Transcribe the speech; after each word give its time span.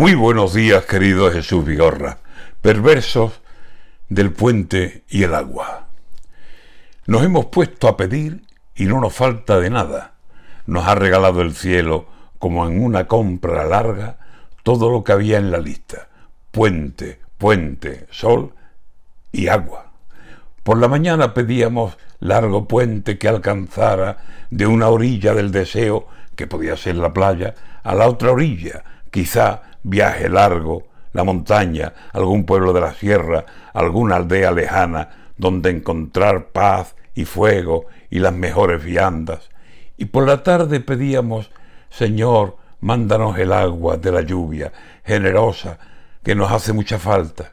Muy 0.00 0.14
buenos 0.14 0.54
días, 0.54 0.86
querido 0.86 1.30
Jesús 1.30 1.62
Vigorra, 1.62 2.20
perversos 2.62 3.42
del 4.08 4.32
puente 4.32 5.04
y 5.10 5.24
el 5.24 5.34
agua. 5.34 5.88
Nos 7.04 7.22
hemos 7.22 7.44
puesto 7.44 7.86
a 7.86 7.98
pedir 7.98 8.40
y 8.74 8.86
no 8.86 8.98
nos 8.98 9.12
falta 9.12 9.60
de 9.60 9.68
nada. 9.68 10.14
Nos 10.64 10.88
ha 10.88 10.94
regalado 10.94 11.42
el 11.42 11.54
cielo, 11.54 12.06
como 12.38 12.66
en 12.66 12.82
una 12.82 13.08
compra 13.08 13.66
larga, 13.66 14.16
todo 14.62 14.88
lo 14.88 15.04
que 15.04 15.12
había 15.12 15.36
en 15.36 15.50
la 15.50 15.58
lista. 15.58 16.08
Puente, 16.50 17.20
puente, 17.36 18.06
sol 18.10 18.54
y 19.32 19.48
agua. 19.48 19.92
Por 20.62 20.78
la 20.78 20.88
mañana 20.88 21.34
pedíamos 21.34 21.98
largo 22.20 22.66
puente 22.66 23.18
que 23.18 23.28
alcanzara 23.28 24.16
de 24.48 24.66
una 24.66 24.88
orilla 24.88 25.34
del 25.34 25.52
deseo, 25.52 26.08
que 26.36 26.46
podía 26.46 26.78
ser 26.78 26.96
la 26.96 27.12
playa, 27.12 27.54
a 27.82 27.94
la 27.94 28.08
otra 28.08 28.30
orilla, 28.30 28.82
quizá 29.10 29.69
viaje 29.82 30.28
largo, 30.28 30.84
la 31.12 31.24
montaña, 31.24 31.92
algún 32.12 32.44
pueblo 32.44 32.72
de 32.72 32.80
la 32.80 32.94
sierra, 32.94 33.44
alguna 33.74 34.16
aldea 34.16 34.52
lejana, 34.52 35.32
donde 35.36 35.70
encontrar 35.70 36.48
paz 36.48 36.94
y 37.14 37.24
fuego 37.24 37.86
y 38.10 38.18
las 38.18 38.32
mejores 38.32 38.84
viandas. 38.84 39.50
Y 39.96 40.06
por 40.06 40.26
la 40.26 40.42
tarde 40.42 40.80
pedíamos, 40.80 41.50
Señor, 41.88 42.56
mándanos 42.80 43.38
el 43.38 43.52
agua 43.52 43.96
de 43.96 44.12
la 44.12 44.22
lluvia, 44.22 44.72
generosa, 45.04 45.78
que 46.22 46.34
nos 46.34 46.50
hace 46.52 46.72
mucha 46.72 46.98
falta. 46.98 47.52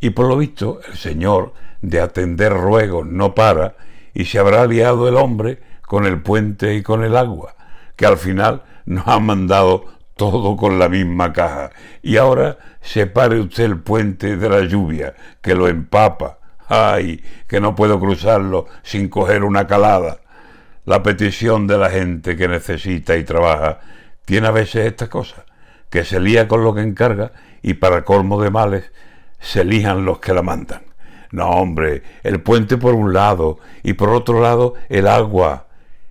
Y 0.00 0.10
por 0.10 0.28
lo 0.28 0.36
visto, 0.36 0.80
el 0.88 0.96
Señor 0.96 1.52
de 1.82 2.00
atender 2.00 2.52
ruegos 2.52 3.06
no 3.06 3.34
para, 3.34 3.76
y 4.14 4.24
se 4.24 4.38
habrá 4.38 4.66
liado 4.66 5.08
el 5.08 5.16
hombre 5.16 5.60
con 5.82 6.04
el 6.04 6.22
puente 6.22 6.74
y 6.74 6.82
con 6.82 7.04
el 7.04 7.16
agua, 7.16 7.54
que 7.96 8.06
al 8.06 8.16
final 8.16 8.62
nos 8.86 9.06
ha 9.06 9.18
mandado 9.18 9.95
todo 10.16 10.56
con 10.56 10.78
la 10.78 10.88
misma 10.88 11.32
caja. 11.32 11.70
Y 12.02 12.16
ahora 12.16 12.58
separe 12.80 13.38
usted 13.38 13.64
el 13.64 13.78
puente 13.78 14.36
de 14.36 14.48
la 14.48 14.60
lluvia, 14.62 15.14
que 15.40 15.54
lo 15.54 15.68
empapa. 15.68 16.38
¡Ay! 16.68 17.22
que 17.46 17.60
no 17.60 17.76
puedo 17.76 18.00
cruzarlo 18.00 18.66
sin 18.82 19.08
coger 19.08 19.44
una 19.44 19.66
calada. 19.66 20.18
La 20.84 21.02
petición 21.02 21.66
de 21.66 21.78
la 21.78 21.90
gente 21.90 22.36
que 22.36 22.48
necesita 22.48 23.16
y 23.16 23.24
trabaja 23.24 23.80
tiene 24.24 24.48
a 24.48 24.52
veces 24.52 24.86
esta 24.86 25.08
cosa, 25.08 25.44
que 25.90 26.04
se 26.04 26.18
lía 26.18 26.48
con 26.48 26.64
lo 26.64 26.74
que 26.74 26.80
encarga 26.80 27.32
y 27.62 27.74
para 27.74 28.04
colmo 28.04 28.42
de 28.42 28.50
males 28.50 28.90
se 29.38 29.64
lijan 29.64 30.04
los 30.04 30.18
que 30.18 30.34
la 30.34 30.42
mandan. 30.42 30.82
No, 31.30 31.50
hombre, 31.50 32.02
el 32.22 32.40
puente 32.40 32.76
por 32.78 32.94
un 32.94 33.12
lado 33.12 33.58
y 33.82 33.92
por 33.92 34.10
otro 34.10 34.40
lado 34.40 34.74
el 34.88 35.06
agua 35.06 35.65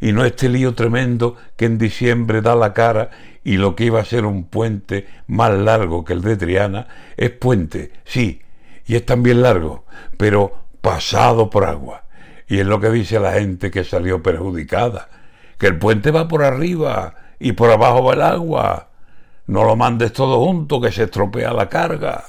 y 0.00 0.12
no 0.12 0.24
este 0.24 0.48
lío 0.48 0.74
tremendo 0.74 1.36
que 1.56 1.64
en 1.66 1.78
diciembre 1.78 2.40
da 2.40 2.54
la 2.54 2.72
cara 2.72 3.10
y 3.44 3.56
lo 3.56 3.74
que 3.74 3.84
iba 3.84 4.00
a 4.00 4.04
ser 4.04 4.24
un 4.24 4.44
puente 4.44 5.06
más 5.26 5.52
largo 5.52 6.04
que 6.04 6.12
el 6.12 6.22
de 6.22 6.36
Triana 6.36 6.86
es 7.16 7.30
puente, 7.30 7.92
sí, 8.04 8.42
y 8.86 8.96
es 8.96 9.04
también 9.04 9.42
largo, 9.42 9.84
pero 10.16 10.64
pasado 10.80 11.50
por 11.50 11.64
agua. 11.64 12.04
Y 12.46 12.60
es 12.60 12.66
lo 12.66 12.80
que 12.80 12.90
dice 12.90 13.20
la 13.20 13.32
gente 13.32 13.70
que 13.70 13.84
salió 13.84 14.22
perjudicada, 14.22 15.08
que 15.58 15.66
el 15.66 15.78
puente 15.78 16.10
va 16.10 16.28
por 16.28 16.42
arriba 16.42 17.14
y 17.38 17.52
por 17.52 17.70
abajo 17.70 18.04
va 18.04 18.14
el 18.14 18.22
agua. 18.22 18.88
No 19.46 19.64
lo 19.64 19.76
mandes 19.76 20.12
todo 20.12 20.44
junto 20.44 20.80
que 20.80 20.92
se 20.92 21.04
estropea 21.04 21.52
la 21.52 21.68
carga. 21.68 22.24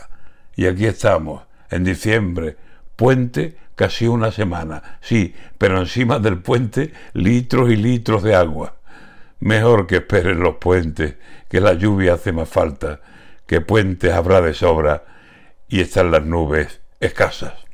Y 0.55 0.65
aquí 0.65 0.85
estamos, 0.85 1.43
en 1.69 1.83
diciembre, 1.83 2.57
puente 2.99 3.55
casi 3.75 4.09
una 4.09 4.29
semana, 4.29 4.99
sí, 4.99 5.33
pero 5.57 5.79
encima 5.79 6.19
del 6.19 6.39
puente 6.39 6.91
litros 7.13 7.69
y 7.69 7.77
litros 7.77 8.23
de 8.23 8.35
agua. 8.35 8.75
Mejor 9.39 9.87
que 9.87 9.95
esperen 9.95 10.41
los 10.41 10.57
puentes, 10.57 11.15
que 11.47 11.61
la 11.61 11.75
lluvia 11.75 12.15
hace 12.15 12.33
más 12.33 12.49
falta, 12.49 12.99
que 13.47 13.61
puentes 13.61 14.11
habrá 14.11 14.41
de 14.41 14.53
sobra 14.53 15.05
y 15.69 15.79
están 15.79 16.11
las 16.11 16.25
nubes 16.25 16.81
escasas. 16.99 17.68